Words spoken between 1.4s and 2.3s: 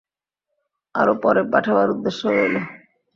পাঠাবার উদ্দেশ্য